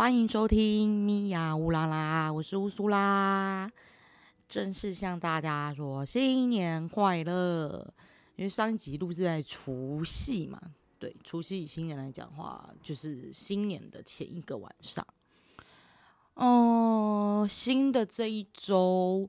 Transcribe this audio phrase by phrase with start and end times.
[0.00, 3.70] 欢迎收听咪呀乌拉拉，我是乌苏拉，
[4.48, 7.86] 正式向大家说新年快乐。
[8.34, 10.58] 因为上一集录是在除夕嘛，
[10.98, 15.06] 对，除夕以新年来讲的话，就是新年的前一个晚上。
[16.36, 19.28] 嗯，新的这一周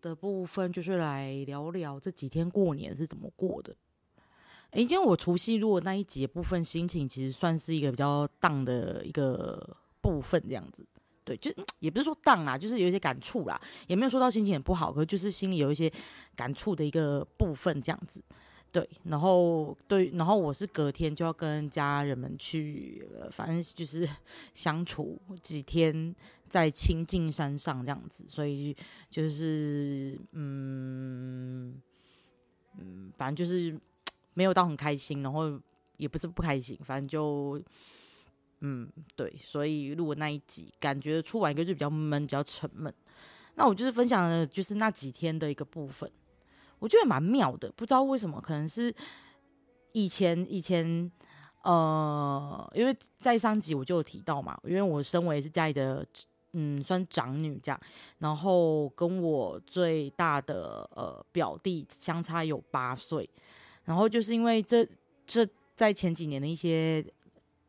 [0.00, 3.72] 的部分，就是来聊聊这几天过年是怎么过的。
[4.72, 10.84] 诶，今天我除夕录的那一节部分，心情其实算是一个比较荡的一个部分，这样子。
[11.24, 15.90] 对，就也不是说荡啦，就是有一些感触啦，也没有说到心情很不好，可就是心里有一些
[16.34, 18.20] 感触的一个部分，这样子。
[18.72, 24.08] 对，然后对，然后我是隔天就要跟家人们去，反正就是
[24.54, 26.16] 相处几天，
[26.48, 28.74] 在清境山上这样子，所以
[29.10, 31.80] 就是嗯
[32.78, 33.78] 嗯，反正就是
[34.32, 35.60] 没有到很开心，然后
[35.98, 37.62] 也不是不开心，反正就
[38.64, 42.92] 嗯对，所以录那一集，感觉出完一个就比较闷，比较沉闷。
[43.56, 46.10] 那我就是分享的就是那几天的一个部分。
[46.78, 48.94] 我觉得蛮妙的，不知道为什么，可能是
[49.92, 51.10] 以前以前，
[51.62, 56.06] 呃，因为在上集我就有提到嘛，因为我身为是家里的，
[56.54, 57.80] 嗯，算长女这样，
[58.18, 63.28] 然后跟我最大的呃表弟相差有八岁，
[63.84, 64.86] 然后就是因为这
[65.26, 67.04] 这在前几年的一些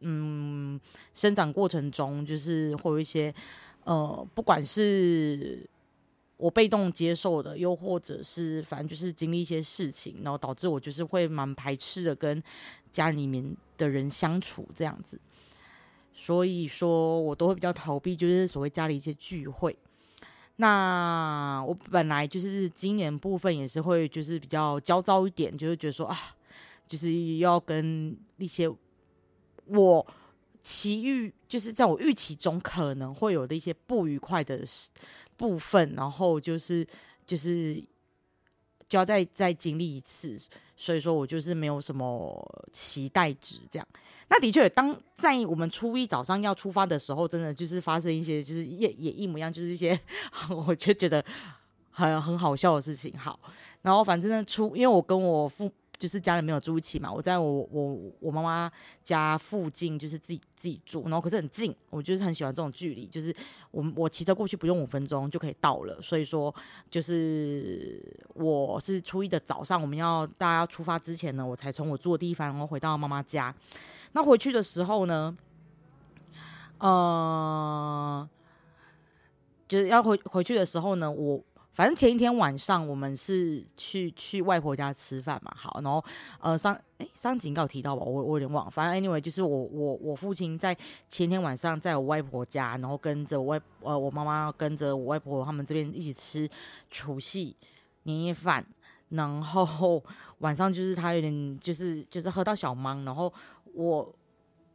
[0.03, 0.79] 嗯
[1.13, 3.33] 生长过程中，就是会有一些
[3.85, 5.67] 呃，不管是。
[6.35, 12.41] 我被动接受的，又或者是反正就是经历一些事情，然后导致我就是会蛮排斥的跟
[12.91, 15.17] 家里面的人相处这样子，
[16.13, 19.77] 所以说我都会比较逃避，就是所谓家里一些聚会。
[20.57, 26.17] 那我本来就是今年部分也是会就是比较焦躁一点，就是觉得说啊，
[26.85, 28.69] 就是要跟一些
[29.67, 30.05] 我
[30.61, 34.61] 奇遇，就是在我预期中可能会有的一些不愉快的。
[35.35, 36.87] 部分，然后就是
[37.25, 37.83] 就是
[38.87, 40.39] 就要再再经历一次，
[40.77, 43.87] 所以说我就是没有什么期待值这样。
[44.29, 49.99] 那的确，当在我们初一早上要出发的时候，真的就是发生一些，就是也也一模一样，就是一些
[50.51, 51.25] 我就觉得
[51.89, 53.11] 很很好笑的事情。
[53.17, 53.37] 好，
[53.81, 55.69] 然后反正呢，初因为我跟我父。
[55.97, 58.69] 就是家人没有住一起嘛，我在我我我妈妈
[59.03, 63.33] 家附近，就是自己自己住，然后可是很近，我就是很喜欢这种距离，就是
[63.71, 66.53] 我我骑车过去不用五分钟就可以到了，所以说
[66.89, 68.01] 就是
[68.33, 73.55] 我是初一的早上，我们要大家要出发之前呢，我才从我住的地方然后回到妈妈家，
[74.11, 75.37] 那回去的时候呢，
[76.79, 78.27] 呃，
[79.67, 81.41] 就是要回回去的时候呢，我。
[81.73, 86.03] 反正前一天晚上我们是去去外婆家吃饭嘛，好，然后
[86.39, 90.77] 呃上哎上集应该有提到吧，我我有点忘，反正 anyway 就是我我我父亲在
[91.09, 96.49] 前天晚上在我外婆家，然后跟着我外呃我妈妈跟着我外婆他们这边一起吃
[96.91, 97.55] 除夕
[98.03, 98.63] 年夜饭，
[99.09, 100.03] 然后
[100.39, 103.33] 晚上就是他有点就是就是喝到小懵，然后
[103.73, 104.15] 我。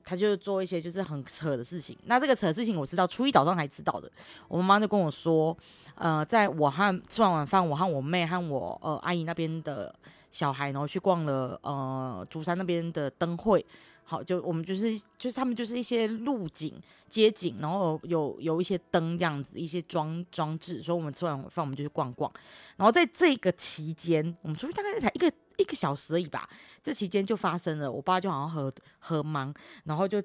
[0.09, 1.95] 他就做一些就是很扯的事情。
[2.07, 4.11] 那这个扯的事情我知道，初一早上才知道的。
[4.49, 5.55] 我妈妈就跟我说，
[5.97, 9.95] 呃，在我和吃完晚饭，我和我妹和我呃阿姨那边的
[10.33, 13.63] 小孩，然后去逛了呃竹山那边的灯会。
[14.05, 16.73] 好，就我们就是就是他们就是一些路景
[17.11, 20.81] 街景，然后有有一些灯这样子，一些装装置。
[20.81, 22.33] 所以我们吃完晚饭，我们就去逛逛。
[22.79, 25.31] 然后在这个期间，我们出去大概才一个。
[25.59, 26.49] 一个小时而已吧，
[26.83, 29.53] 这期间就发生了，我爸就好像很很忙，
[29.85, 30.23] 然后就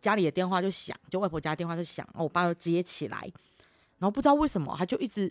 [0.00, 3.20] 家里的电话就响，就外婆家电话就响，我爸就接起来，
[3.98, 5.30] 然后不知道为什么他就一直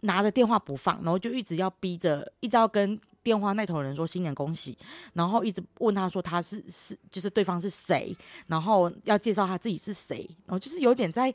[0.00, 4.76] 拿着电话不放，然后就一直要逼着，一直要跟电话那头人说新年恭喜，
[5.12, 8.16] 然后一直问他说他是是就是对方是谁，
[8.48, 11.32] 然后要介绍他自己是谁，然后就是有点在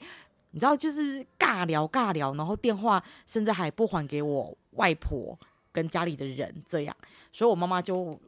[0.52, 5.40] 你知道就是尬聊尬聊，然后电话甚至还不还给我外婆。
[5.78, 6.98] 跟家里的人这样，
[7.32, 8.20] 所以我妈妈就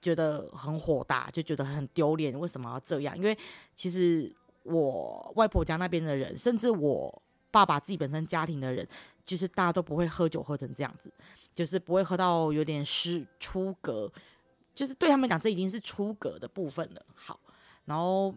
[0.00, 2.32] 觉得很火大，就觉得很丢脸。
[2.40, 3.14] 为什么要这样？
[3.14, 3.36] 因为
[3.74, 8.88] 其实我外婆家那边的人，甚至我爸爸自己本身家庭的人，
[9.26, 11.12] 就是大家都不会喝酒喝成这样子，
[11.52, 14.10] 就是不会喝到有点失出格，
[14.74, 17.04] 就是对他们讲，这已经是出格的部分了。
[17.14, 17.38] 好，
[17.84, 18.34] 然后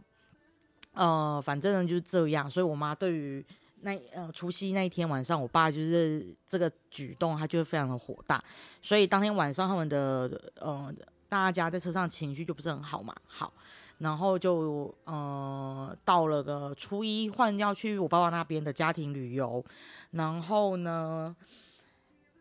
[0.92, 3.45] 呃，反正就是这样，所以我妈对于。
[3.85, 8.41] 那呃，除夕那一天晚上，我爸就是这个举动，他就会非常的火大，
[8.81, 10.94] 所以当天晚上他们的呃，
[11.27, 13.13] 大家在车上情绪就不是很好嘛。
[13.27, 13.51] 好，
[13.97, 19.63] 然后就呃，到了个初一换要去我爸爸那边的家庭旅游，
[20.12, 21.35] 然后呢，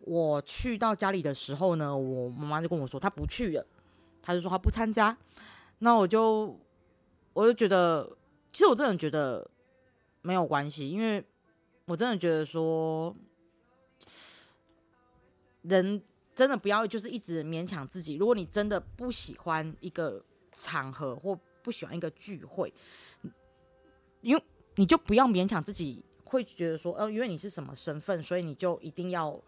[0.03, 3.67] 我去到家里的时候呢，我妈妈就跟我说她不去了，
[4.23, 5.17] 她就说她不参加，
[5.81, 6.57] 那我就
[7.33, 8.17] 我就觉得，
[8.53, 9.51] 其实我真的觉得
[10.21, 11.25] 没有关系，因为
[11.87, 13.15] 我真的觉得说，
[15.63, 16.01] 人
[16.35, 18.15] 真的不要就是一直勉强自己。
[18.17, 22.73] 如果你真的不喜欢一个场合或不喜欢一个聚会，
[24.21, 24.43] 因为
[24.77, 29.39] 你就不要勉强自己，会觉得说，呃，因为你是什么身份，所以你就一定要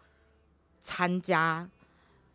[0.81, 1.67] 参加，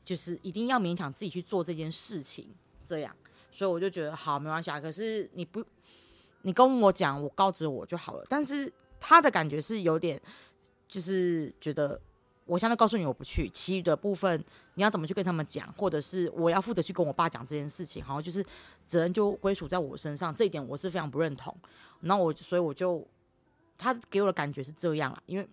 [0.04, 2.48] 就是一定要勉强自己去做这件事情，
[2.86, 3.14] 这样。
[3.52, 4.80] 所以我就觉得好，没关系啊。
[4.80, 5.64] 可是你不，
[6.42, 8.24] 你跟我讲，我告知我就好了。
[8.28, 10.20] 但是他的感觉是有点，
[10.86, 12.00] 就是觉得
[12.44, 14.44] 我现在告诉你我不去，其余的部分
[14.74, 18.44] 你要怎么去跟他们讲，或者是我要负责去跟我爸讲这件事情，好像就是
[18.86, 20.34] 责任就归属在我身上。
[20.34, 21.56] 这一点我是非常不认同。
[22.00, 23.06] 然后我所以我就
[23.78, 25.48] 他给我的感觉是这样啊，因为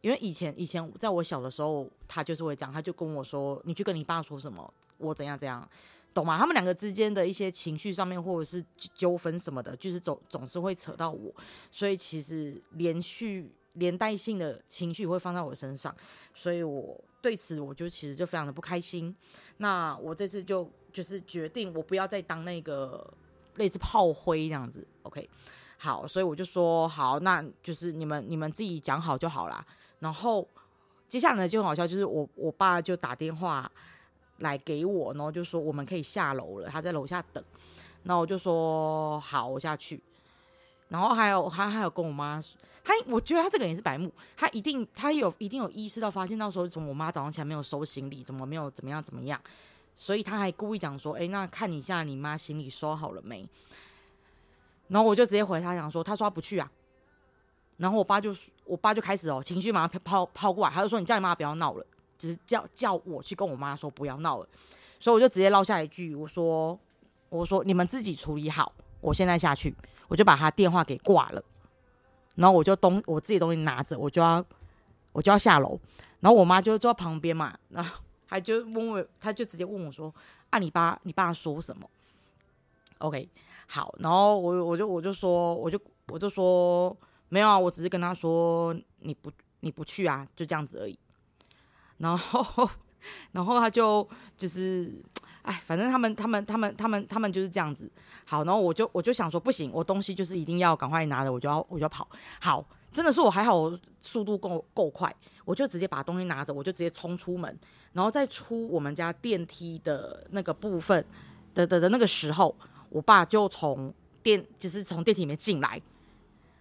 [0.00, 5.68] 因为以前以前在我小的时候，他就是会讲，他就跟我说，你去跟你爸说什么，我怎样怎样。
[6.14, 6.38] 懂吗？
[6.38, 8.64] 他们两个之间的一些情绪上面，或者是
[8.94, 11.34] 纠纷什么的，就是总总是会扯到我，
[11.72, 15.92] 所以其实连续连带性的情绪会放在我身上，
[16.32, 19.14] 所以我对此我就其实就非常的不开心。
[19.56, 23.12] 那我这次就就是决定，我不要再当那个
[23.56, 24.86] 类似炮灰这样子。
[25.02, 25.28] OK，
[25.78, 29.66] 好，所以我就说好，那就是你们你们自己讲好就好啦。
[29.98, 30.48] 然后
[31.08, 33.68] 接下来呢就很好笑，就是我我爸就打电话。
[34.38, 37.42] 来给我，然后就说我们可以下楼了，他在楼下等。
[38.02, 40.00] 然后我就说好，我下去。
[40.88, 42.42] 然后还有他还有跟我妈，
[42.84, 49.40] 他我觉得他这个人也是白目，他一定他有一定有意识到发现到时候从我妈早上起来没有收行李，怎么没有怎么样怎么样，
[49.96, 53.48] 所以他还故意讲说，哎，那看一下你妈行李收好了没？
[54.88, 56.58] 然后我就直接回他讲说，他说他不去。
[56.58, 56.70] 啊。
[57.78, 61.86] 然后我爸就我爸就开始哦情绪马上抛抛过来，他就说你叫你妈不要闹了。
[62.24, 64.48] 只是叫叫我去跟我妈说不要闹了，
[64.98, 66.78] 所以我就直接唠下一句，我说
[67.28, 68.72] 我说你们自己处理好，
[69.02, 69.74] 我现在下去，
[70.08, 71.44] 我就把他电话给挂了，
[72.36, 74.42] 然后我就东我自己东西拿着，我就要
[75.12, 75.78] 我就要下楼，
[76.20, 80.10] 然后我妈就坐在旁边嘛，然后他就问我，他就直接问我说
[80.48, 81.86] 啊你爸你爸说什么
[83.00, 83.28] ？OK
[83.66, 85.78] 好，然后我我就我就说我就
[86.08, 86.96] 我就说
[87.28, 89.30] 没有啊，我只是跟他说你不
[89.60, 90.98] 你不去啊，就这样子而已。
[92.04, 92.68] 然后，
[93.32, 94.06] 然后他就
[94.36, 94.92] 就是，
[95.40, 97.90] 哎，反正他们他们他们他们他们就是这样子。
[98.26, 102.06] 好，然后我就我就想说，不行，我东西就是一定要赶快拿着，我就要我就要跑。
[102.40, 102.62] 好，
[102.92, 105.14] 真的是我还好，我速度够够快，
[105.46, 107.58] 我就直接把东西拿着，我就直接冲出门。
[107.94, 111.02] 然后再出我们家电梯的那个部分
[111.54, 112.54] 的的的那个时候，
[112.90, 113.92] 我爸就从
[114.22, 115.80] 电就是从电梯里面进来，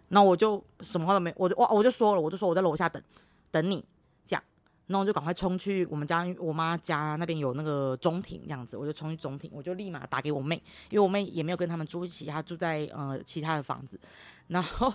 [0.08, 3.02] 然后我就什么话都没，我就我我就说了，我就说我在楼下等
[3.52, 3.84] 等你。
[4.94, 10.56] 然后我就赶快冲去我们家，我妈家那边有那个中庭这样子，我就冲去中庭，我就立马打给我妹，
[10.92, 14.00] 因为我妹也没有跟他们住一起，她住在呃其他的房子，
[14.50, 14.94] 然后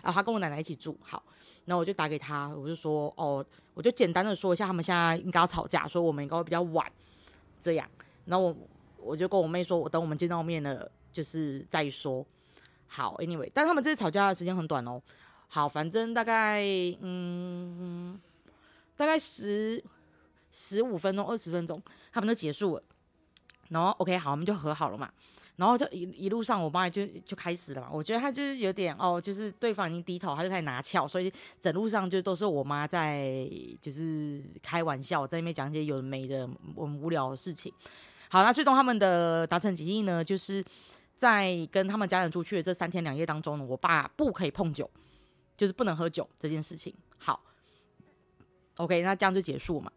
[0.00, 1.22] 啊她跟我奶奶一起住，好，
[1.66, 3.44] 然后我就打给她，我就说哦，
[3.74, 6.90] 我就简单的说一下他们现在应该要吵架，说我们应该会比较晚
[7.60, 7.86] 这样，
[8.24, 8.56] 然后我
[8.96, 12.24] 我就跟我妹说，我等我们见到面了就是再说，
[12.86, 15.02] 好，anyway，但他们这次吵架的时间很短哦，
[15.48, 16.64] 好，反正大概
[17.02, 18.18] 嗯。
[18.96, 19.82] 大概十
[20.50, 21.82] 十五分钟、二十分钟，
[22.12, 22.82] 他们都结束了。
[23.70, 25.10] 然后 OK，好，我们就和好了嘛。
[25.56, 27.88] 然后就一一路上，我妈就就开始了嘛。
[27.92, 33.48] 我觉得他就是有点哦，就是对方已经低头，他就开始拿翘，所以整路上就都是我妈在
[33.80, 37.72] 就是开玩笑，在那边讲一些有的没的、我们无聊的事情。
[38.28, 40.62] 好，那最终他们的达成协议呢，就是
[41.14, 44.90] 在跟他们家人出去的这三天两夜当中呢，我爸不可以碰酒，
[45.56, 46.92] 就是不能喝酒这件事情。
[47.16, 47.40] 好。
[48.76, 49.90] OK，那这样就结束嘛。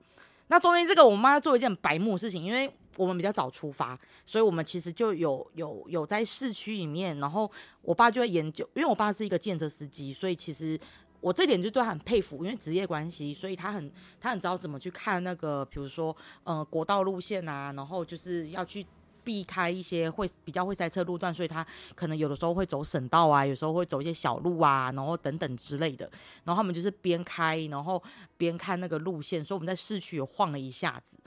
[0.48, 10.80] 那中间这个我妈做一件白目事情，因为我们比较早出发，所以我们其实就有有有在市区里面，然后我爸就会研究，因为我爸是一个建设司机，所以其实
[11.20, 13.92] 我这点就对他很佩服，因为职业关系，所以他很
[14.22, 18.86] 他很知道怎么去看那个，比如说呃国道路线啊，然后就是要去。
[19.28, 26.10] 避开一些会比较会塞车路段，所以他可能有的时候会走省道啊，有时候会走一些小路啊，然后等等之类的。
[26.46, 28.02] 然后他们就是边开，然后
[28.38, 29.44] 边看那个路线。
[29.44, 31.20] 所以我们在市区有晃了一下子，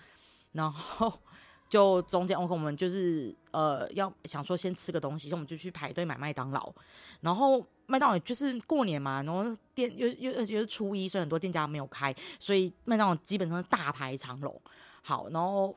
[0.53, 1.13] 然后
[1.69, 6.73] 就中间 OK，我们就是呃要想说先吃个东西，所以我们就去排队买麦当劳。
[7.21, 14.59] 然后麦当劳就是过年嘛，然后店又又又是初一，所以很多店家没有开，所以麦当劳基本上是大排长龙。
[15.03, 15.77] 好，然后。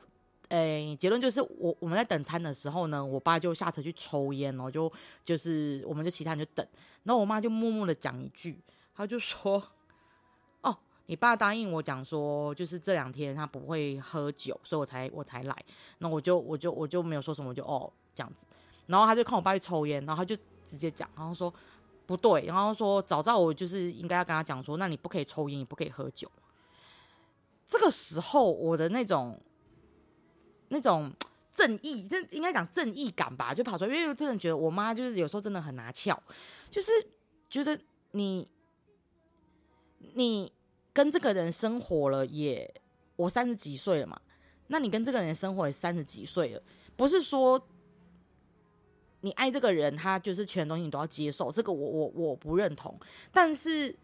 [0.54, 4.92] 诶，结论就是我我们在等餐的时候呢，我爸就下车去抽烟哦，就
[5.24, 6.64] 就是我们就其他人就等，
[7.02, 8.60] 然后我妈就默默的讲一句，
[8.94, 9.60] 她就说
[10.62, 15.64] ：“哦，你爸答应我讲说，就是这两天他不会喝酒，所以我才我才来。”
[15.98, 18.46] 那我就我就我就没有说什么，我就哦这样子。
[18.86, 21.52] 然后他就看我爸去抽烟，然后他就直接讲，然后说
[22.06, 26.30] 不对，然后说早知道我就是应该要跟他讲说，那你不可以抽烟，也不可以喝酒。
[27.66, 29.40] 这个时候我的那种
[30.74, 31.08] 那种
[31.52, 36.20] 正义，这应该讲正义感吧，就跑出来，因为真的觉得我妈就是有时候真的很拿翘，
[36.68, 36.90] 就是
[37.48, 37.78] 觉得
[38.10, 38.48] 你
[40.14, 40.52] 你
[40.92, 42.68] 跟这个人生活了也，
[43.14, 44.20] 我三十几岁了嘛，
[44.66, 46.62] 那你跟这个人生活也三十几岁了，
[46.96, 47.64] 不是说
[49.20, 52.98] 你爱这个人，他就是全东西你都要接受，这个我我我不认同，
[53.32, 53.94] 但是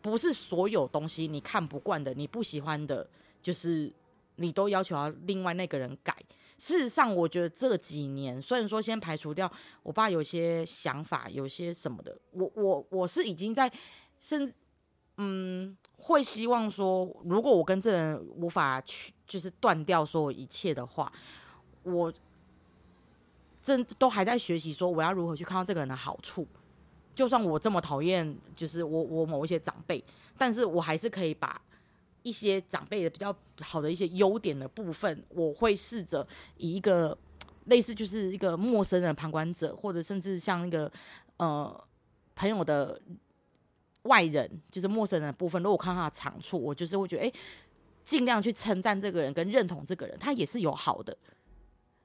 [0.00, 3.06] 不是所有东西你看不惯的，你不喜欢的，
[3.42, 3.92] 就是
[4.36, 6.16] 你都要求要另外那个人改。
[6.56, 9.50] 事实上，我觉得这几年虽然说先排除掉
[9.82, 13.70] 我爸有些想法，有些什么的，我我我是已经在
[14.20, 14.54] 甚至
[15.16, 21.12] 嗯会希望说，如果我跟这人无法去就是断掉所有一切的话，
[21.82, 22.12] 我
[23.60, 26.46] 真都还在学习说我要如何去看到这个人的好处。
[27.16, 30.02] 就算我这么讨厌，就是我我某一些长辈，
[30.38, 31.60] 但是我还是可以把
[32.24, 36.26] 一些长辈的比较好的一些优点的部分，我会试着
[36.56, 37.16] 以一个
[37.66, 40.90] 类似就是一个陌生人旁观者，或者甚至像一个
[41.36, 41.84] 呃
[42.34, 43.00] 朋友的
[44.02, 47.32] 外人，就是陌生人的部分，如果我看他的长处，我就是会觉得哎，
[48.04, 51.16] 尽量去称赞这个人，跟认同这个人，他也是有好的。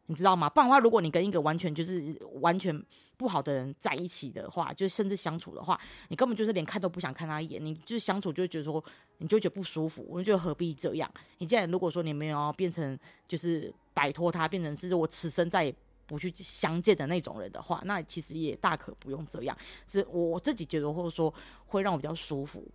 [0.09, 0.49] 你知道吗？
[0.49, 2.83] 不然的话，如果你跟一个完全就是完全
[3.15, 7.63] 不好的人在一起的话，就甚至相处的话，你根本就是连看都不想看他一眼。
[7.63, 8.83] 你就是相处就觉得说，
[9.19, 10.03] 你就觉得不舒服。
[10.09, 11.07] 我就觉得何必这样？
[11.37, 12.97] 你既然如果说你没有变成
[13.27, 15.75] 就是摆脱他，变成是我此生再也
[16.07, 19.55] 不去相见的那种人的话，那其实也大可不用这样。
[19.87, 21.31] 是我自己觉得，或者说
[21.67, 22.67] 会让我比较舒服。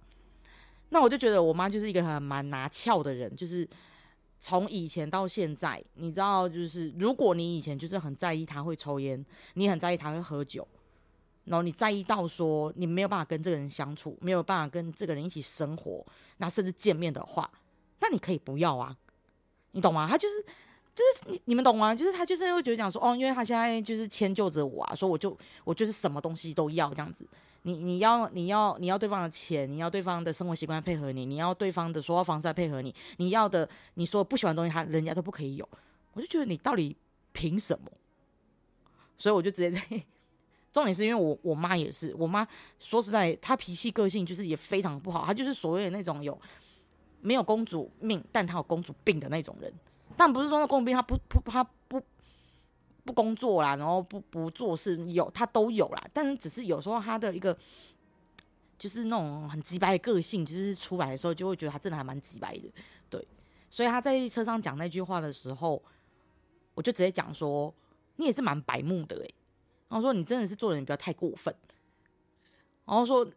[0.90, 3.68] 那我就觉得我妈就是一个很蛮拿翘的人，就是。
[4.44, 9.24] 从以前到现在，你知道，就是如果你以前就是很在意他会抽烟，
[9.54, 10.68] 你很在意他会喝酒，
[11.44, 16.04] 然后你在意到说你没有办法跟这个人相处，没有办法跟这个人一起生活，
[16.36, 17.50] 那甚至见面的话，
[18.00, 18.94] 那你可以不要啊，
[19.70, 20.06] 你懂吗？
[20.06, 20.44] 他就是。
[20.94, 21.94] 就是你你们懂吗？
[21.94, 27.26] 就是他就是会觉得讲说哦，因为他现在就是迁就着我啊，说我就我就是什么东西都要这样子。
[27.62, 35.68] 你你要你要你要对方的钱，你要对方的生活习惯配合你，你要对方的说话方式来配合你，你要的你说不喜欢的东西，他人家都不可以有。
[36.12, 36.94] 我就觉得你到底
[37.32, 37.90] 凭什么？
[39.16, 39.80] 所以我就直接在
[40.72, 42.46] 重点是因为我我妈也是，我妈
[42.78, 46.38] 说实在，她脾气个性就是也非常不好，她就是所谓的那种有
[47.20, 49.72] 没有公主命，但她有公主病的那种人。
[50.16, 52.02] 但不是说公兵他不不他不
[53.04, 56.04] 不工作啦，然后不不做事，有他都有啦。
[56.12, 57.56] 但是只是有时候他的一个
[58.78, 62.72] 就是那种很直白的个性，就是出来的时候就会觉得他真的还蛮直白的，
[63.10, 63.26] 对。
[63.70, 65.82] 所以他在车上讲那句话的时候，
[66.74, 67.74] 我就直接讲说
[68.16, 69.34] ：“你也是蛮白目的诶。
[69.88, 71.54] 然后说：“你真的是做人不要太过分。”
[72.86, 73.28] 然后说：“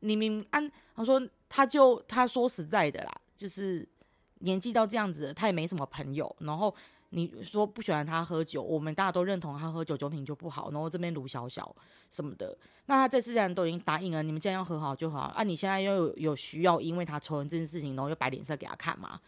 [0.00, 3.86] 你明安。”他说：“他就他说实在的啦，就是。”
[4.42, 6.34] 年纪到这样子，他也没什么朋友。
[6.40, 6.74] 然后
[7.10, 10.70] 你说不喜欢他喝酒，我们大家都认同他喝酒酒品就不好。
[10.70, 11.74] 然后这边卢小小
[12.10, 12.56] 什么的，
[12.86, 15.42] 那他这次既然都已经答应了，你们既然要和好就好啊。
[15.42, 19.20] 你现在又有有需要，因为他抽人这件事情，然后又摆脸色给他看嘛？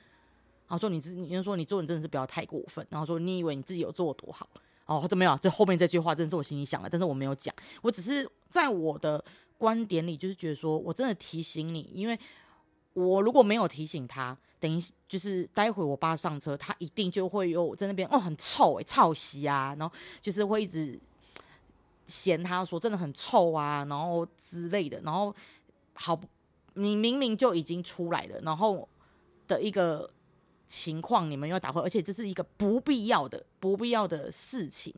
[0.66, 2.86] 然后说你，你就说你做人真的是不要太过分。
[2.90, 4.48] 然后说你以为你自己有做多好？
[4.86, 7.54] 哦，这没有，这后面这句话真的是我心里想的，但是我没有讲。
[7.80, 9.22] 我只是在我的
[9.56, 12.18] 观点里，就是觉得说我真的提醒你，因为
[12.94, 14.36] 我如果没有提醒他。
[14.60, 20.98] 等一就是待会我爸上车，他一定就会有在那边哦，很臭哎，臭席啊，然后就是会一直
[22.06, 25.36] 嫌他说真的很臭啊，然后之类的，然后
[25.92, 26.18] 好，
[26.72, 28.88] 你明明就已经出来了，然后
[29.46, 30.10] 的一个
[30.66, 34.94] 情况，你们又打回，而且这是一个不必要的、不必要的事情。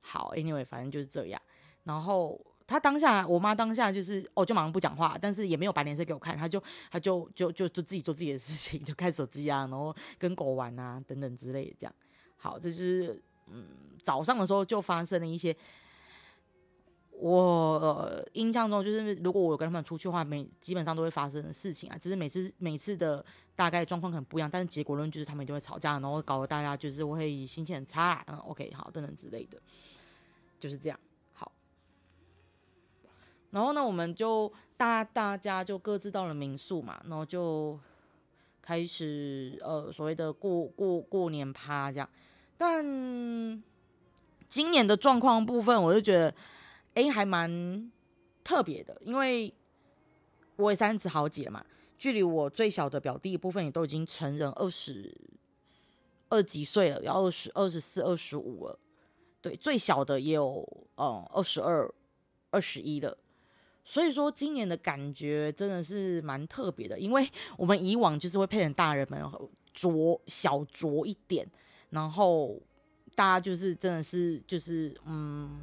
[0.00, 1.40] 好，anyway，反正就是这样，
[1.84, 2.40] 然后。
[2.66, 11.94] 他当下，我妈当下就是哦，就马上不讲话，但是也没有白脸色给我看，他就他就就就就自己做自己的事情， 就开手机啊，然后跟狗玩啊等等之类的这样。
[12.36, 13.66] 好，这就是嗯
[14.02, 15.54] 早上的时候就发生了一些，
[17.12, 29.60] 我印象中就是如果我跟他们出去的话，每基本上都会发生的事情啊，只是每次每次的大概状况可能不一样，但是结果论就是他们一定会吵架，然后搞得大家就是会心情很差，嗯，OK，好等等之类的，
[30.58, 30.98] 就是这样。
[33.54, 37.78] 然后呢，我们就大大家就各自到了民宿嘛，然后就
[38.60, 42.10] 开始呃所谓的过过过年趴这样。
[42.58, 42.84] 但
[44.48, 46.34] 今年的状况部分，我就觉得
[46.94, 47.92] 哎还蛮
[48.42, 49.54] 特别的，因为
[50.56, 51.64] 我也三十好几了嘛，
[51.96, 55.16] 距离我最小的表弟部分也都已经成人二十
[56.28, 58.76] 二几岁了，要二十二十四、二十五了。
[59.40, 61.88] 对，最小的也有嗯二十二、
[62.50, 63.16] 二十一了。
[63.84, 69.22] 所以说，今年的感觉真的是蛮特别的，因为我们以往就是会配成大人们
[69.74, 71.46] 酌小酌一点，
[71.90, 72.58] 然后
[73.14, 75.60] 大家就是真的是就是嗯。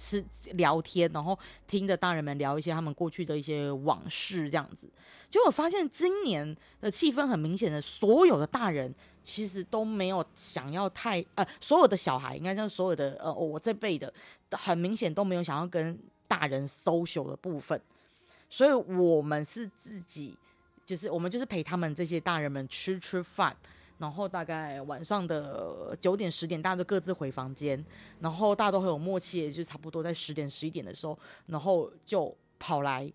[0.00, 4.88] 吃聊天，然后听着大人们聊一些他们过去的一些往事，这样子，
[5.28, 8.94] 就我发现今年的气氛很明显的，所有的大人
[9.24, 14.14] 其实都没有想要太呃，所有的小孩应该像所有的呃，我这辈的
[14.52, 17.80] 很明显都没有想要跟大人 social 的部分，
[18.48, 20.36] 所以我们是自己，
[20.86, 23.56] 就是我们就是陪他们这些大人们吃吃饭。
[23.98, 27.84] 然后大概晚上的九点十点，大家都各自回房间。
[28.20, 33.12] 然后大家都很有默契，就差不多在十点十一点的时候，然后就跑来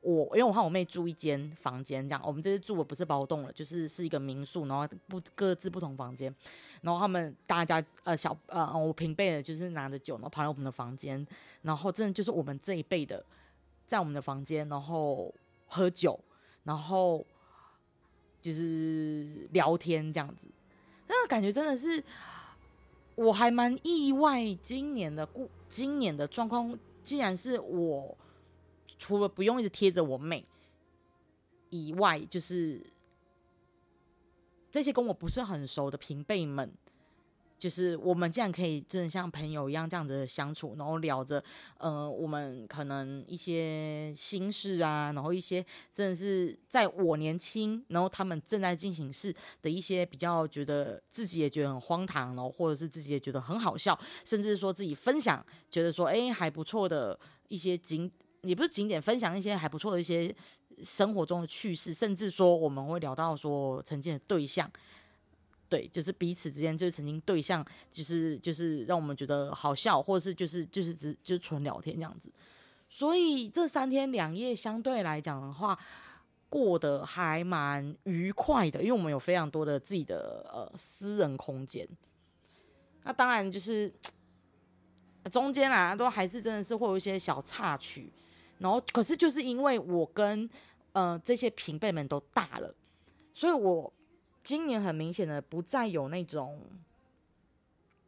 [0.00, 6.34] 我，因为我和我妹住一间房间，这样我们这次住的不是包栋了，就是是一个民宿，然后不各自不同房间。
[6.82, 11.26] 然后他们大家呃小呃我平辈的，就是拿着酒，然后跑来我们的房间，
[11.62, 13.24] 然后真的就是我们这一辈的，
[13.86, 15.34] 在我们的房间，然后
[15.66, 16.18] 喝酒，
[16.64, 17.24] 然后。
[18.40, 20.46] 就是聊天这样子，
[21.08, 22.02] 那个感觉真的是，
[23.16, 24.54] 我还蛮意外。
[24.62, 28.16] 今年的故，今年的状况，竟然是我
[28.98, 30.44] 除了不用一直贴着我妹
[31.70, 32.82] 以外，就是
[34.70, 36.70] 这些跟我不是很熟的平辈们。
[37.58, 41.42] 就是我们竟然可以真的像朋友一样这样子相处，然后聊着，
[41.78, 58.08] 呃，我们可能一些心事啊，然后一些真的是在我年轻，然后他们正在进行式的一些比较觉得自己也觉得很荒唐，然后或者是自己也觉得很好笑，甚至说自己分享觉得说哎还不错的一些景，
[58.42, 60.34] 也不是景点，分享一些还不错的一些
[60.82, 64.70] 生活中的趣事，甚至说我们会聊到说曾经的对象。
[65.68, 72.32] 对，就是彼此之间就是曾经对象，就是就是让我们觉得好笑，或者是就是就是只就是纯聊天这样子。
[72.88, 75.78] 所以这三天两夜相对来讲的话，
[76.48, 81.86] 过得还蛮愉快的，因为我们有非常多的自己的呃私人空间。
[83.02, 83.92] 那当然就是
[85.30, 88.10] 中间啊，都还是真的是会有一些小插曲。
[88.58, 90.48] 然后可是就是因为我跟
[90.92, 92.74] 呃这些平辈们都大了，
[93.34, 93.92] 所以我。
[94.44, 96.58] 今年很明显的不再有那种，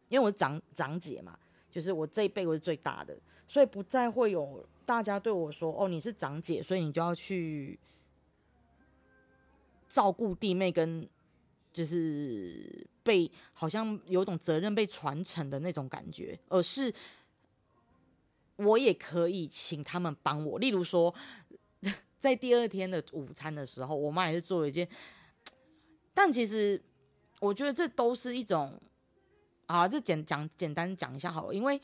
[0.08, 1.38] 因为我是长长姐嘛，
[1.70, 3.14] 就是我这一辈我是最大的，
[3.46, 7.78] 所以不再会有大家对我说：“哦，你是长姐，所以你就要去
[9.86, 11.06] 照顾弟妹，跟
[11.74, 16.90] 就是被好像有种责任被传承的那种感觉。”而是
[18.64, 21.14] 我也可以请他们帮我，例如说，
[22.18, 24.86] 在第二天的午餐的时候，我妈也是做了一件。
[26.12, 26.82] 但其实，
[27.40, 28.78] 我觉得这都是一种，
[29.66, 31.80] 啊，这简讲简单讲一下好了，因为，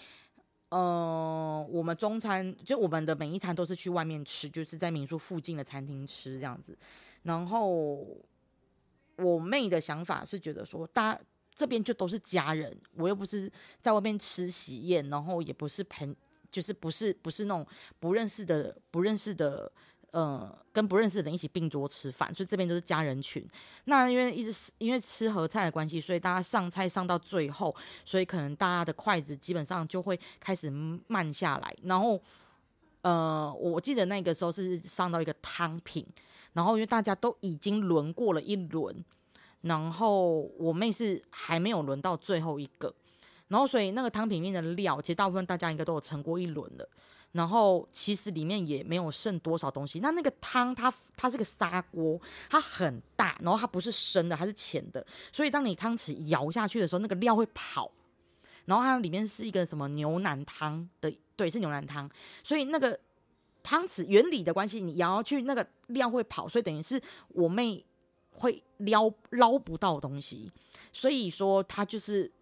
[0.68, 6.76] 呃，我们中餐就我们的每一餐都是去外面吃，就是在民宿附近的餐厅吃这样子。
[7.22, 8.06] 然后
[9.16, 11.20] 我妹的想法是觉得说，大家
[11.54, 16.14] 这边就都是家人，我又不是在外面吃喜宴，然后也不是朋，
[16.50, 17.66] 就是不是不是那种
[17.98, 19.70] 不认识的不认识的。
[20.12, 23.46] 呃，跟不认识的人一起并桌吃饭，所以这边都是家人群。
[23.84, 31.76] 那因为一直因为吃合菜的关系，所以大家上菜上到最后，所以可能大家的筷子基本上就会开始慢下来。
[31.82, 32.18] 然后，
[33.02, 36.06] 呃，我记得那个时候是上到一个汤品，
[36.54, 39.04] 然后因为大家都已经轮过了一轮，
[39.62, 42.94] 然后我妹是还没有轮到最后一个，
[43.48, 46.88] 然后所以那个汤品面的料，其实大部分大家应该都有盛过一轮了。
[47.32, 50.00] 然后其实里面也没有剩多少东西。
[50.00, 55.04] 那那个汤，它它是个砂锅，它很大，然后它不是深的，它是浅的。
[55.32, 57.90] 所以当你汤匙舀下去的时候，那个料会跑。
[58.64, 62.10] 然后它里面是一个什么牛腩汤的，对，是牛腩汤。
[62.42, 62.98] 所以那个
[63.62, 67.84] 汤匙原理的关系，你舀下去那个料会跑，所以等于是我妹
[68.30, 70.50] 会捞捞不到东西。
[70.92, 72.32] 所以说她就是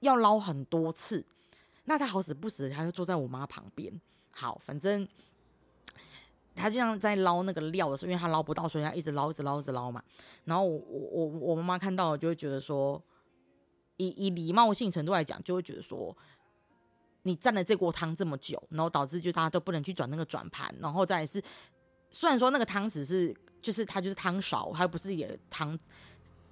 [0.00, 1.24] 要捞很多次。
[1.84, 4.00] 那她好死不死，她就坐在我妈旁边。
[4.32, 5.06] 好，反正
[6.56, 10.02] 他就像在捞那个料的时候，因为他捞不到，所以他一直捞，一直捞，一直捞嘛。
[10.44, 13.02] 然后我我我我妈妈看到了，就会觉得说，
[13.98, 16.16] 以以礼貌性程度来讲，就会觉得说，
[17.24, 21.42] 你占了这锅汤这么久，然后导致就大家都不能去转那个转盘，然后再是，
[22.10, 25.78] 虽然说那个汤匙是，就是它就是汤勺，它不是自己的汤，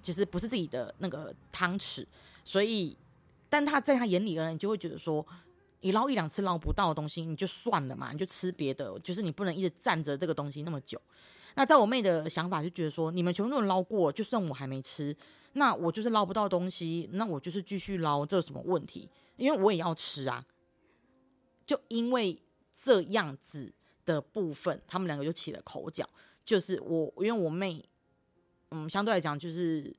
[0.02, 2.06] 就是不是自己的那个汤匙，
[2.44, 2.98] 所以，
[3.54, 5.24] 但他在他眼里呢，你就会觉得说。
[5.80, 8.98] 你捞一两次捞不到的东西，你就算了嘛，你就吃别的。
[9.00, 10.98] 就是你不能一直站着这个东西那么久。
[11.56, 15.14] 那在我妹的想法就觉得说，你们全部都捞过，就算我还没吃，
[15.52, 19.10] 那我就是捞不到东西，那我就是继续捞，这有什么问题？
[19.36, 20.46] 因为我也要吃啊。
[21.66, 23.70] 就因为这样子
[24.06, 26.08] 的部分，他们两个就起了口角。
[26.46, 27.86] 就是我，因为我妹，
[28.70, 29.94] 嗯，相对来讲，就是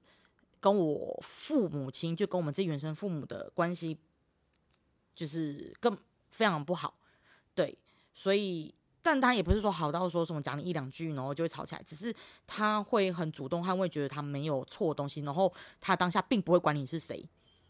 [0.65, 3.95] 跟我父母亲，就跟我们这原生父母的关系，
[5.13, 5.95] 就是更
[6.31, 6.97] 非常不好。
[7.53, 7.77] 对，
[8.15, 8.73] 所以，
[9.03, 12.11] 但他也不是说好到说什么讲你一两句，然后就会吵起来，只是
[12.47, 17.23] 他会很主动，捍卫觉得他没有错的东西，然后他当下并不会管你是谁，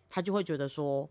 [0.08, 1.10] 他就会觉得说。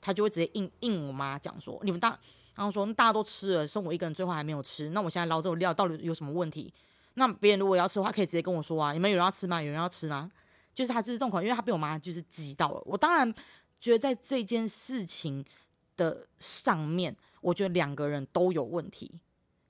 [0.00, 2.16] 他就会直接应应我妈讲说，你们大，
[2.54, 6.72] 然后说大家都吃了，剩我一个人最后还没有吃，那我现在捞这个料到底有什么问题？
[7.14, 9.60] 那别人如果要吃的话，可以直接跟我说啊，你们有人要吃吗？
[9.60, 10.30] 有人要吃吗？
[10.78, 12.80] 就是他就是这种口，因为他被我妈就是激到了。
[12.86, 13.34] 我当然
[13.80, 15.44] 觉得在这件事情
[15.96, 19.10] 的上面，我觉得两个人都有问题，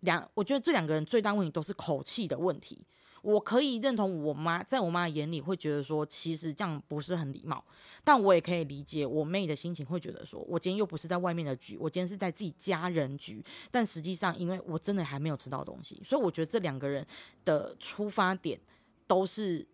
[0.01, 2.85] 两我觉得这两个人最大问题都是口气的问题。
[3.23, 7.65] 我可以认同我妈，在我妈眼里会觉得说，其实这样不是很礼貌。
[8.05, 13.43] 但我也可以理解我妹的心情，会觉得说，我今天又不是在外面的局，我今天是在自己家人局。
[13.71, 17.07] 但实际上，因为我真的还没有吃到东西，所以我觉得这两个人
[17.47, 18.61] 的出发点
[19.07, 19.67] 都是，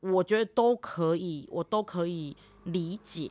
[0.00, 3.30] 我觉得都可以，我都可以理解。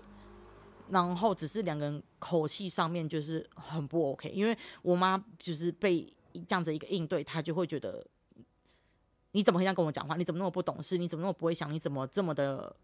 [0.90, 6.02] 然后只是两个人口气上面就是很不 OK，因为我妈就是被
[6.48, 8.06] 这样子一个应对，她就会觉得。
[9.34, 10.16] 你怎么会这样跟我讲话？
[10.16, 10.98] 你怎么那么不懂事？
[10.98, 11.72] 你怎么那么不会想？
[11.72, 12.76] 你怎么这么的？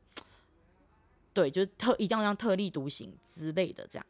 [1.34, 4.06] 对，就是特一定要让特立独行之类的这样。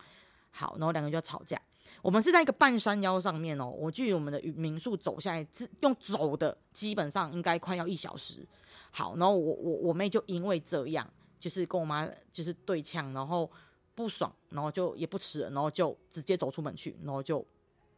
[0.52, 1.58] 好，然后两个人就要吵架。
[2.02, 5.48] 我们是在一个半山腰上面哦，我距离我们的民宿走下来，
[5.80, 8.46] 用走的基本上应该快要一小时。
[8.98, 11.06] 好，然后我我我妹就因为这样，
[11.38, 13.52] 就是跟我妈就是对呛，然后
[13.94, 17.46] 不爽，然后就也不吃了，然后就直接走出门去，然后就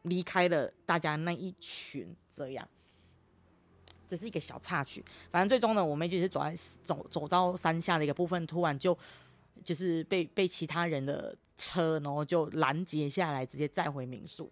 [0.01, 2.67] 离开了大家那一群这样。
[4.07, 8.97] 这是一个小插曲，反正最终呢，我妹就是走在走走到山下的一个部分，突然就
[9.63, 14.51] 就是被被其他人的车，然后就拦截下来，直接载回民宿。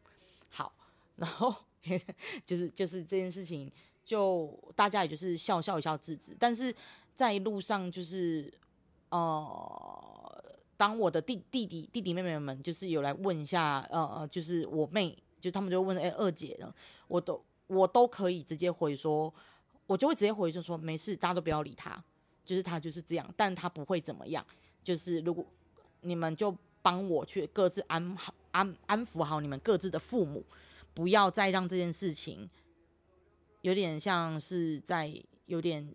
[0.52, 0.72] 好，
[1.16, 1.56] 然后
[2.46, 3.72] 就是就是这件事情，
[4.06, 6.34] 就大家也就是笑笑一笑制止。
[6.40, 6.74] 但是
[7.14, 8.54] 在路上，就是
[9.10, 16.74] 呃，当我的弟弟弟弟弟妹妹们就是有来问一下，呃呃，就是我妹，就他们就问，哎，二姐呢？
[17.08, 17.44] 我都。
[17.68, 19.34] 我都可以直接回说，
[19.88, 22.00] 我就会直接回就说没事，大家都不要理他，
[22.46, 24.46] 就是他就是这样，但他不会怎么样。
[24.84, 25.44] 就是如果
[26.02, 30.46] 你们就帮我去各自安好安安抚好你们各自的父母，
[30.94, 32.48] 不要再让这件事情
[33.66, 35.12] 有点像是在
[35.48, 35.88] 有点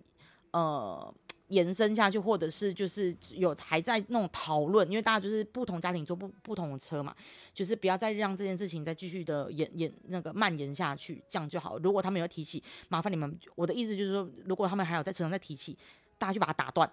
[0.52, 1.14] 呃。
[1.50, 7.12] 延伸下去，或者是就是有还在那种讨论，因为大家就是不同家庭坐不不同的车嘛，
[7.52, 11.76] 就是不要再让这件事情再继续的延延那个蔓延下去，这样就好。
[11.80, 15.76] 如果他们有提起，麻烦你们，我的意思就是说，如果他们还有在车上再提起，
[16.18, 16.88] 大家就把它打断，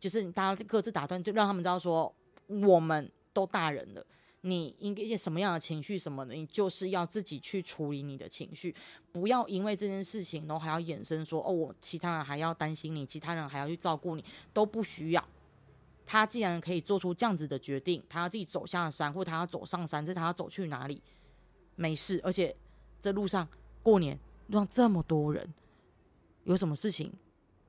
[0.00, 2.10] 就是大家各自打断，就让他们知道说，
[2.46, 4.06] 我们都大人了。
[4.44, 8.74] 你应该什么样的情绪什么的，你就是要自己去处理你的情绪，
[9.12, 15.28] 不要因为这件事情，然后还要衍生说哦，我其他人还要担心你，其他人还要去照顾你，都不需要。
[16.04, 21.00] 他既然可以做出这样子的决定，他要自己走下山，或他要走上山，这他要走去哪里，
[21.76, 22.20] 没事。
[22.24, 22.54] 而且
[23.00, 23.48] 这路上
[23.80, 25.54] 过年路上这么多人，
[26.42, 27.12] 有什么事情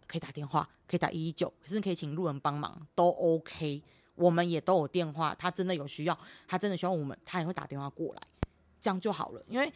[0.08, 3.84] 可以打电话，可以打一一九，可是可以请路人帮忙，都 OK。
[4.16, 8.22] 我们也都有电话，他真的有需要，他真的需要我们，他也会打电话过来，
[8.80, 9.44] 这样就好了。
[9.48, 9.74] 因为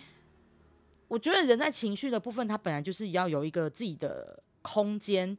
[1.07, 5.35] 我觉得人在情绪的部分，他本来就是要有一个自己的空间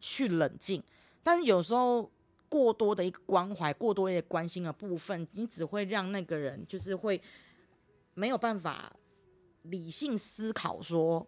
[0.00, 0.80] 去冷静，
[1.24, 2.08] 但是有时候
[2.48, 7.20] 过多的一个关怀，过多一个关心的部分，你只会让那个人就是会
[8.14, 8.94] 没有办法
[9.62, 11.26] 理性思考，说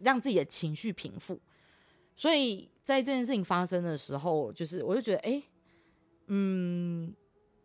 [0.00, 1.40] 让自己的情绪平复，
[2.14, 2.68] 所以。
[2.90, 5.42] 在这件事情发生的时候，就是我就觉得，哎，
[6.26, 7.14] 嗯，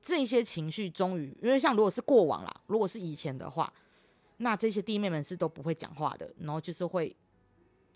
[0.01, 3.73] 这些情绪终于，因为像如果是过往啦，如果是以前的话，
[4.37, 7.15] 那这些弟妹们是都不会讲话的，然后就是会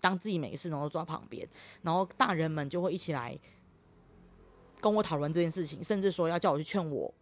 [0.00, 1.48] 当自己没事，然后坐在旁边，
[1.82, 3.38] 然后大人们就会一起来
[4.80, 7.14] 跟我讨论这件事情，甚至说要叫我去劝我。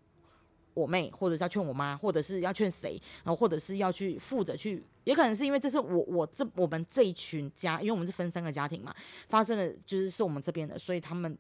[0.78, 8.94] 我妹，或者是要劝我妈，或者是要劝谁，然后或者是要去负责去，也可能是因为这是我我这我们这一群家，因为我们是分三个家庭嘛，
[9.28, 11.36] 发生的就是是我们这边的，所以他们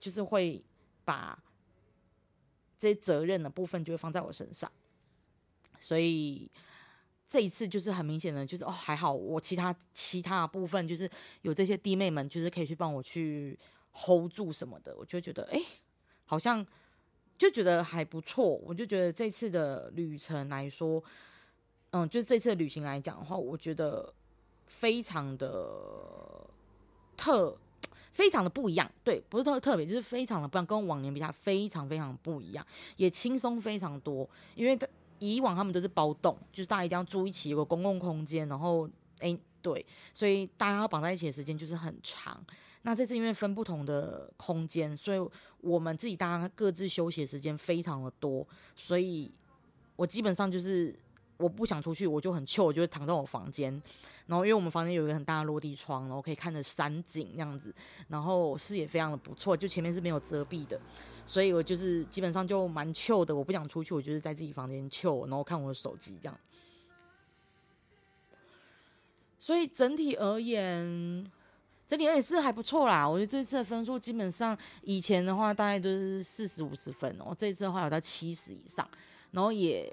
[0.00, 0.60] 就是会
[1.04, 1.38] 把
[2.78, 4.70] 这些责任的部分就会放在我身上，
[5.78, 6.50] 所以
[7.28, 11.08] 这一次就是很明显的，就是哦还好，我其他其他部分就是
[11.42, 13.56] 有这些弟妹们，就是可以去帮我去
[13.92, 15.62] hold 住什么的，我就觉得哎，
[16.24, 16.66] 好像。
[17.40, 21.02] 就觉得还不错，我就觉得这次的旅程来说，
[21.88, 24.12] 嗯，就这次旅行来讲的话，我觉得
[24.66, 25.66] 非常的
[27.16, 27.56] 特，
[28.12, 28.92] 非常的不一样。
[29.02, 32.66] 对，不是特特别，就是非常的不一样，跟往年比较非常非常不一样，
[32.98, 34.28] 也轻松非常多。
[34.54, 34.78] 因为
[35.18, 38.86] 以往他们都是包栋，就是大家一定要住一起，有个公共空间，然后
[39.20, 42.44] 哎，对，所以大家要绑在一起的时间就是很长。
[42.82, 49.30] 那这次因为分不同的空间，所以我们自己大家各自休息时间非常的多，所以
[49.96, 50.98] 我基本上就是
[51.36, 53.70] 我不想出去，我就很糗，我就会躺在我房间，
[54.26, 57.74] 然后因为我们房间有一个很大的落地窗，然后可以看着山景这样子，
[58.08, 60.80] 然后视野非常的不错，就前面是没有遮蔽的，
[61.26, 66.38] 所以我就是基本上就蛮糗的，我不想出去，我就是在自己房间糗，然后看我的手机这样，
[69.38, 71.30] 所以整体而言。
[71.90, 78.88] 整体也是还不错啦，我觉得这次的分数基本上以前的话大概都是四十五十分哦，这一次的话有到七十以上，
[79.32, 79.92] 然后也，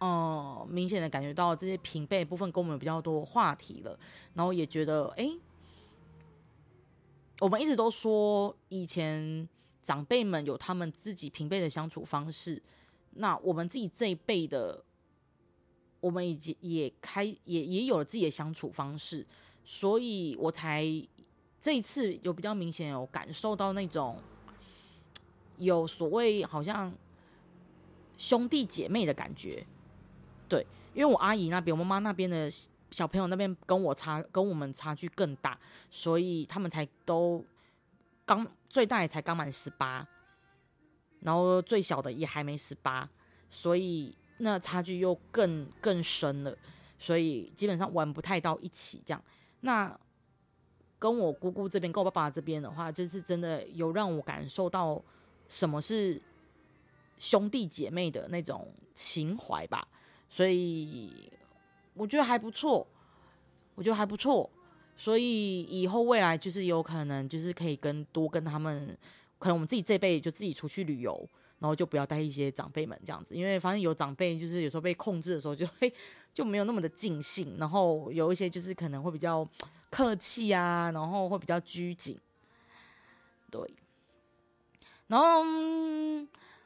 [0.00, 3.98] 哦，明显的感觉到这些平辈部分跟我们比较多话题了，
[4.34, 5.30] 然后也觉得哎，
[7.40, 9.48] 我们一直都说以前
[9.82, 12.62] 长辈们有他们自己平辈的相处方式，
[13.12, 14.84] 那我们自己这一辈的，
[16.00, 17.34] 我们已经也开也
[17.64, 19.26] 也有了自己的相处方式。
[19.66, 20.86] 所以我才
[21.60, 24.16] 这一次有比较明显有感受到那种
[25.58, 26.92] 有所谓好像
[28.16, 29.66] 兄弟姐妹的感觉，
[30.48, 32.48] 对，因为我阿姨那边、我妈妈那边的
[32.92, 35.58] 小朋友那边跟我差跟我们差距更大，
[35.90, 37.44] 所以他们才都
[38.24, 40.06] 刚最大也才刚满十八，
[41.20, 43.08] 然后最小的也还没十八，
[43.50, 46.56] 所以那差距又更更深了，
[46.98, 49.20] 所以基本上玩不太到一起这样。
[49.66, 49.98] 那
[50.96, 55.02] 跟我姑姑这边，跟我爸爸这边的话，就是真的有让我感受到
[55.48, 56.22] 什么是
[57.18, 59.86] 兄弟姐妹的那种情怀吧，
[60.30, 61.30] 所以
[61.94, 62.86] 我觉得还不错，
[63.74, 64.48] 我觉得还不错，
[64.96, 68.96] 所以以后未来就是有可能就是可以跟多跟他们，
[69.40, 75.92] 可能我们自己这辈就自己出去旅游，然后就不要带一些长辈们这样子，因为反正有长辈就是有时候被控制的时候就会。
[76.36, 79.48] 就没有那么的尽兴，然后有一些就是可能会比较
[79.88, 82.20] 客气啊，然后会比较拘谨，
[83.50, 83.74] 对。
[85.06, 85.42] 然后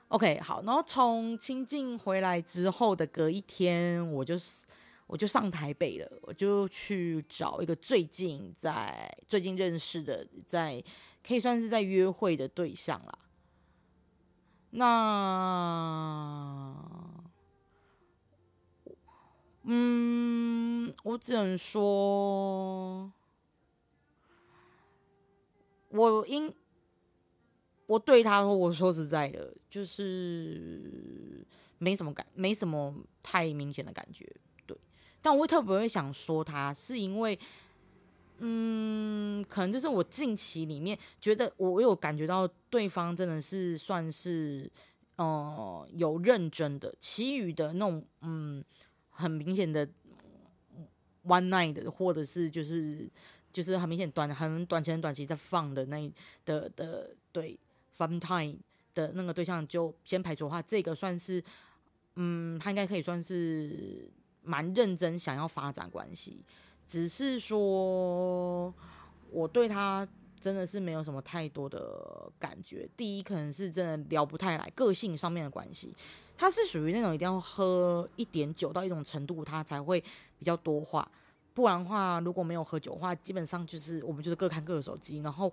[0.08, 4.34] ，OK，好，然后从清境回来之后的隔一天，我就
[5.06, 10.82] 我就上台北了，我就去找一个最近在最近认识的，在
[11.24, 13.16] 可以算是在约会的对象啦。
[14.70, 15.06] 那。
[19.72, 23.08] 嗯，我只能说，
[25.90, 26.52] 我应
[27.86, 31.46] 我对他说，我说实在的，就是
[31.78, 34.28] 没什么感，没什么太明显的感觉，
[34.66, 34.76] 对。
[35.22, 37.38] 但我会特别会想说他，是因为，
[38.38, 44.68] 嗯，可能就是我近期里面觉得我有感觉到对方真的是算是，
[45.14, 48.64] 呃，有认真的，其余的那种，嗯。
[49.20, 49.86] 很明显的
[51.26, 53.08] one night 的，或者是就是
[53.52, 56.10] 就是很明显短很短期很短期在放的那
[56.44, 57.58] 的的对
[57.96, 58.56] fun time
[58.94, 61.42] 的那个对象就先排除的话，这个算是
[62.16, 64.10] 嗯，他应该可以算是
[64.42, 66.42] 蛮认真想要发展关系，
[66.88, 68.74] 只是说
[69.30, 70.06] 我对他
[70.40, 72.88] 真的是没有什么太多的感觉。
[72.96, 75.94] 第一，可能是真的聊不太来，个性上面的关系。
[76.40, 80.02] 他是属于那种一定要喝一点酒到一种程度，他才会
[80.38, 81.06] 比较多话。
[81.52, 85.52] 不然的话，如果没有喝酒的话，基本上就是我们就是各看各的手机，然后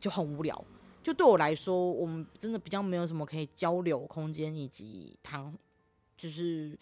[0.00, 0.64] 就很无聊。
[1.00, 5.56] 就对我来说，我们真的比较没有什么可以交流空间以及谈，
[6.18, 6.76] 就是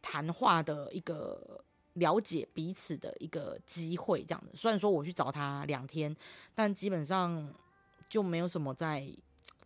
[0.00, 1.60] 谈话的一个
[1.94, 4.22] 了解彼此的一个机会。
[4.22, 6.16] 这样子，虽然说我去找他两天，
[6.54, 7.52] 但基本上
[8.08, 9.04] 就没有什么在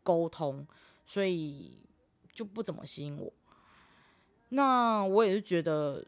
[0.02, 0.66] 沟通。
[1.08, 1.78] 所以
[2.34, 3.32] 就不怎么吸引我。
[4.50, 6.04] 那我也是觉得，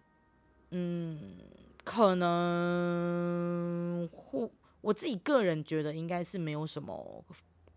[0.73, 1.39] 嗯，
[1.83, 4.51] 可能或
[4.83, 7.25] 我自己个人觉得应该是没有什么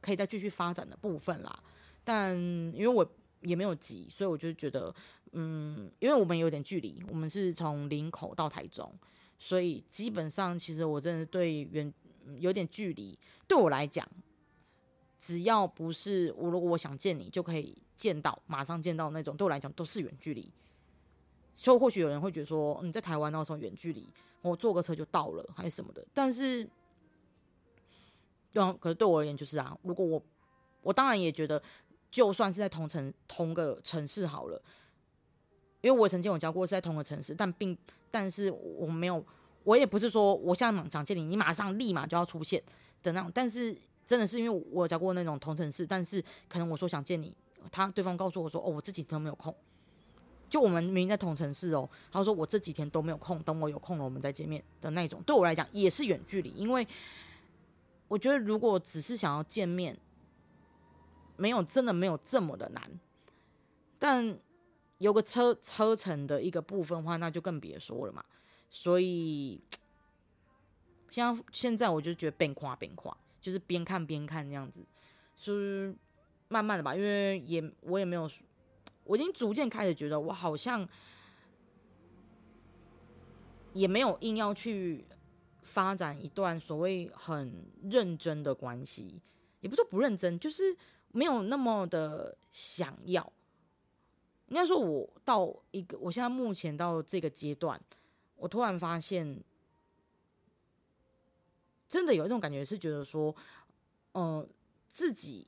[0.01, 1.63] 可以再继续发展的部分啦。
[2.03, 3.09] 但因为我
[3.41, 4.93] 也没有急，所以我就觉得，
[5.31, 8.93] 嗯，因为我们有点距离，我们是从林口到台中，
[9.39, 11.93] 所以基本上其实我真的对远
[12.39, 14.05] 有点距离，对我来讲。
[15.25, 20.51] 只要不是我，如果我想见你，就可以见到，马上见到那种，对我来讲都是远距离。
[21.55, 24.05] 所以或许有人会觉得说，你在台湾那时候远距离，
[24.41, 26.05] 我坐个车就到了，还是什么的。
[26.13, 26.69] 但是，
[28.51, 30.21] 对啊，可是对我而言就是啊，如果我，
[30.81, 31.63] 我当然也觉得，
[32.11, 34.61] 就算是在同城同个城市好了，
[35.79, 37.77] 因为我曾经有交过是在同个城市，但并
[38.11, 39.25] 但是我没有，
[39.63, 42.61] 我也不是说我现在想见你，你马上立马就要出现
[43.01, 43.31] 的那种。
[43.33, 43.73] 但是
[44.05, 47.35] 真的是因为我交过那种同城市，但是可能我说想见你，
[47.71, 49.55] 他对方告诉我说哦，我这几天都没有空。
[50.49, 55.19] 就我们明明在同城市哦，他说我这几天都没有空，等我有空了我们再见面的那种。
[55.25, 56.87] 对我来讲也是远距离，因为
[58.07, 59.97] 我觉得如果只是想要见面，
[61.37, 62.99] 没有真的没有这么的难。
[63.97, 64.37] 但
[64.99, 68.23] 有个车车程的一个部分的话，那就更别说了嘛。
[68.69, 69.59] 所以，
[71.09, 74.83] 像现在我就觉得边夸边夸，就是边看边看这样子，
[75.35, 75.93] 是
[76.47, 76.95] 慢慢的吧。
[76.95, 78.27] 因为也我也没有。
[79.05, 80.87] 我已经逐渐开始觉得，我好像
[83.73, 85.03] 也没有硬要去
[85.61, 89.21] 发展一段所谓很认真的关系，
[89.59, 90.73] 也不是不认真，就是
[91.11, 93.33] 没有那么的想要。
[94.47, 97.77] 应该说，我到一个，我现在目前到这个阶段，
[98.37, 99.43] 我突然发现，
[101.93, 103.35] 真的有一种感觉，是觉得说，
[104.13, 104.47] 嗯，
[104.87, 105.45] 自己。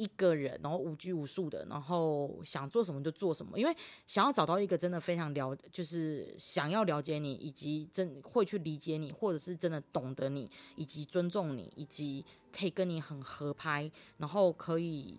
[0.00, 15.18] 一个人，然后无拘无束的，然后想做什么就做什么，因为想要找到一个真的非常了，就是想要了解你，以及真会去理解你，或者是真的懂得你，以及尊重你，以及可以跟你很合拍，然后可以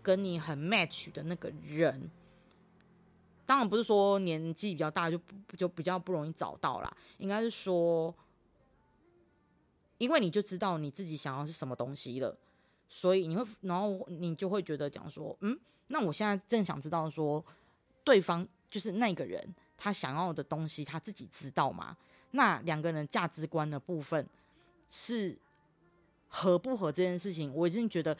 [0.00, 2.08] 跟你很 match 的那个人，
[3.44, 5.20] 当然不是说年纪比较大就
[5.56, 8.14] 就比较不容易找到啦，应该是说，
[9.98, 12.36] 因为你就知道你自己想要是什么东西了。
[12.90, 15.58] 所以你会，然后你就会觉得讲说，嗯，
[15.88, 17.44] 那我现在正想知道说，
[18.02, 21.94] 对方就是那个人，他想要的东西他自己知道吗？
[22.30, 24.26] 那两个人价值观的部分
[24.88, 25.36] 是
[26.28, 28.16] 合不合这件事情，我已经觉得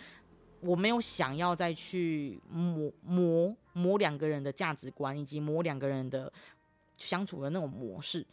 [0.60, 6.30] 我没有想要再去磨磨磨两个人的价值观，以及磨两个人的
[6.98, 8.26] 相处的那种模式。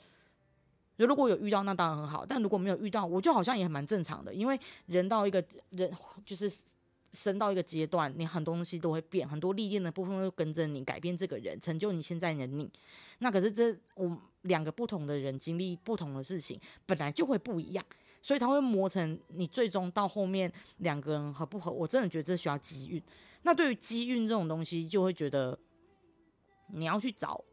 [0.98, 4.34] 就如果有遇到，那当然很好；但如果没有遇到，我就好像也蛮正常的。
[4.34, 5.92] 因为人到一个人
[6.26, 6.50] 就是
[7.12, 12.70] 升到一个阶段，你很多东西都会变，很多历练的部分会跟着你改变这个人，成就你现在的你。
[13.20, 17.86] 那可是这我两个不同的人经历不同的事情，本来就会不一样，
[18.22, 21.72] 所以他会磨成你最终到后面两个人合不合？
[21.72, 23.02] 我真的觉得这需要机运。
[23.44, 25.58] 那对于机运这种东西，就会觉得
[26.74, 27.44] 你要去找，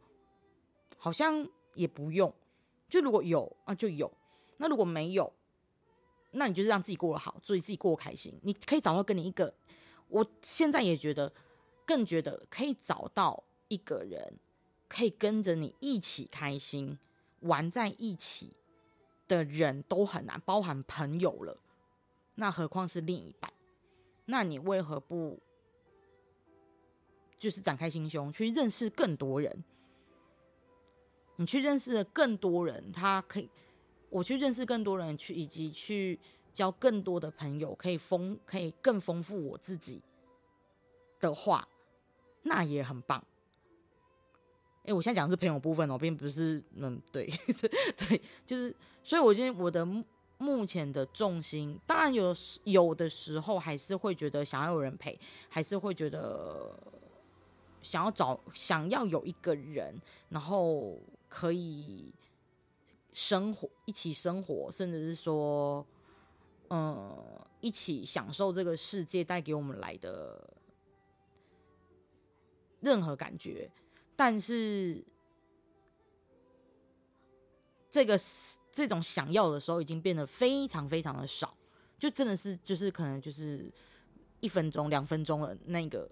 [0.97, 2.33] 好像也不用。
[2.93, 4.07] 就如果有啊，就有；
[4.59, 5.33] 那如果没有，
[6.33, 8.39] 那你就是让自己过得好，所以自己过开心。
[8.43, 9.55] 你可以找到跟你一个，
[10.09, 11.33] 我现在也觉得，
[11.87, 14.35] 更觉得可以找到一个人，
[14.91, 16.99] 可以跟着你一起开心
[17.41, 18.53] 玩在一起
[19.27, 21.59] 的人都很难，包含朋友了，
[22.35, 23.51] 那何况是另一半？
[24.27, 25.41] 那你为何不
[27.39, 29.65] 就是展开心胸去认识更多人？
[31.43, 33.51] 你去认识了更多人，他可以，
[34.11, 36.17] 我去认识更多人，去以及去
[36.55, 40.01] 交更多的朋友，可以丰，可以更丰富我自己
[41.19, 41.67] 的话，
[42.45, 43.25] 那也很棒。
[44.85, 47.29] 哎，我现在讲的是朋友部分哦，并不是，嗯，对，
[47.99, 49.85] 对，就是，所以我今天我的
[50.39, 56.73] 目前的重心，当然有有的时候还是会觉得想要有人陪，还是会觉得
[57.83, 60.97] 想要找，想要有一个人，然后。
[61.35, 62.13] 可以
[63.15, 65.85] 生活，一起生活，甚至是说，
[66.69, 67.25] 嗯，
[67.63, 70.53] 一起享受这个世界带给我们来的
[72.81, 73.71] 任何感觉。
[74.15, 75.03] 但是，
[77.91, 78.19] 这个
[78.71, 81.57] 这种想要的时候，已经变得非常非常的少，
[81.99, 83.73] 就真的是就是可能就是
[84.41, 86.07] 一分钟、两分钟的那个。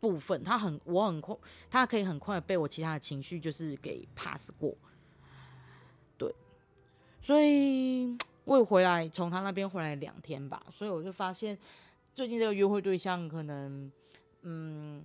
[0.00, 1.34] 部分他很我很快，
[1.70, 4.74] 他可以很快被我其他的情绪就是给 pass 过，
[6.18, 6.34] 对，
[7.22, 11.58] 所以我回来从他那边回来两天吧，所以我就发现
[12.14, 13.90] 最近这个约会对象可能
[14.42, 15.02] 嗯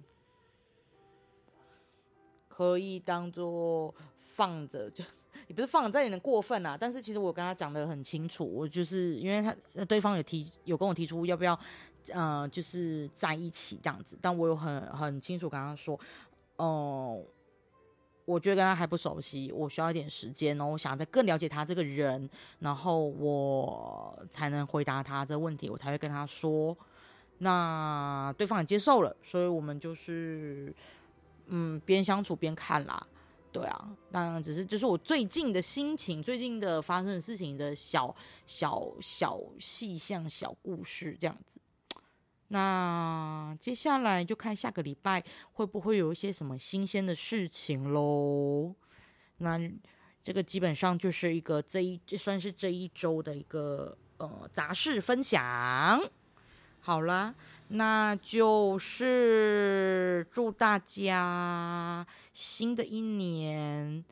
[2.47, 5.01] 可以当做放着，就
[5.47, 9.55] 也不是放着有点过分啊，但是其实我跟他讲的很清楚，我就是因为他
[9.85, 11.57] 对方有提有跟我提出要不要。
[12.13, 15.99] 呃，就是在一起这样子，但我有很很清楚跟他说，
[16.57, 17.21] 哦，
[18.25, 22.29] 我觉得跟他还不熟悉，我需要一点时间，然后我想再更了解他这个人，
[22.59, 26.77] 然后我才能回答他这问题，我才会跟他说。
[27.41, 30.75] 那对方也接受了，所以我们就是
[31.47, 33.07] 嗯，边相处边看啦，
[33.49, 38.13] 对啊，那只是就是我最近的心情，最近的发生的事情的小
[38.45, 41.61] 小小细项、小故事这样子。
[42.49, 45.23] 那接下来就看下个礼拜
[45.53, 48.75] 会不会有一些什么新鲜的事情喽。
[49.37, 49.59] 那
[50.21, 56.01] 这个基本上就是一个这一算是这一周的一个呃杂事分享。
[56.81, 57.35] 好啦，
[57.67, 64.03] 那就是祝大家新的一年，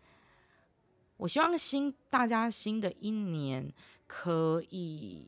[1.18, 3.74] 我希望新大家新的一年
[4.06, 5.28] 可以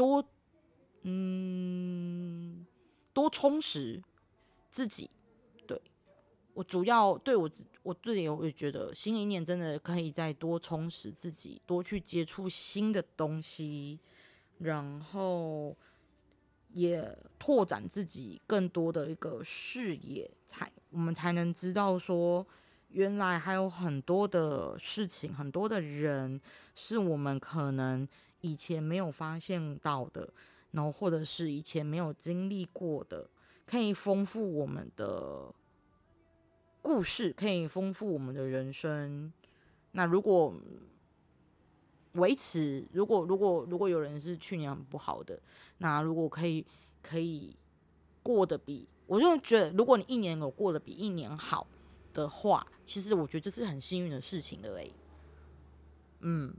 [0.00, 0.24] 多
[1.02, 2.64] 嗯
[3.12, 4.02] 多充实
[4.70, 5.10] 自己。
[5.66, 5.78] 对
[6.54, 14.00] 我主要对我自我自己，我也觉得新一年真的可以再多充实自己，多去接触新的东西。
[14.60, 15.76] 然后
[16.68, 22.46] 也拓展自己更多的一个视野，才我们才能知道说，
[22.88, 26.40] 原来还有很多的事情，很多的人
[26.74, 28.06] 是我们可能
[28.40, 30.32] 以前没有发现到的，
[30.72, 33.28] 然后或者是以前没有经历过的，
[33.66, 35.54] 可以丰富我们的
[36.82, 39.32] 故事，可以丰富我们的人生。
[39.92, 40.54] 那如果
[42.12, 45.40] 维持，如果如果如果有人是去年很不好的，
[45.78, 46.66] 那如果可以
[47.02, 47.56] 可以
[48.22, 51.66] 过得比，我就觉得，如果你一年有过得比一年好
[52.12, 54.92] 的话，其实我觉得这是很幸运的事情了诶。
[56.20, 56.54] 嗯，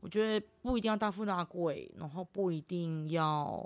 [0.00, 3.64] 我觉得不一定要大富大贵，然后不一定要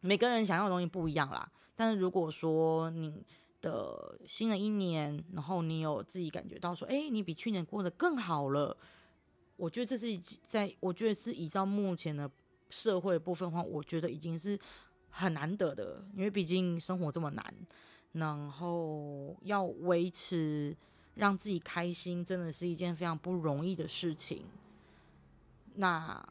[0.00, 1.50] 每个人想要的东西不一样啦。
[1.74, 3.24] 但是如果说你。
[3.62, 8.74] 的新的一年，然后你有自己感觉到说，哎，你比去年过得更好了。
[9.58, 12.30] 我觉得这是在，我觉得是依照目前的
[12.70, 14.58] 社会部分的话，我觉得已经是
[15.10, 17.54] 很难得的，因为毕竟生活这么难，
[18.12, 20.74] 然后要维持
[21.14, 24.44] 让自己开心，真的是一件非常不容易的事情。
[25.74, 26.26] 那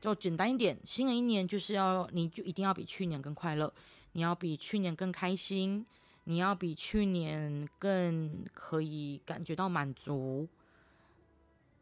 [0.00, 3.72] 就简单一点，新的一年就是要，你就一定要比去年更快乐，
[4.12, 5.86] 你要比去年更开心。
[6.24, 10.46] 你要比去年更可以感觉到满足，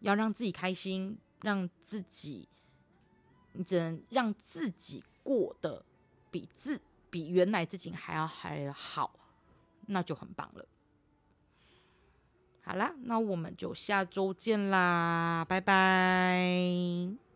[0.01, 2.49] 要让自己开心，让自己，
[3.53, 5.85] 你只能让自己过得
[6.31, 6.81] 比自
[7.11, 9.19] 比原来自己还要还好，
[9.87, 10.65] 那就很棒了。
[12.69, 17.28] 好啦，那我们就下周见啦，拜拜。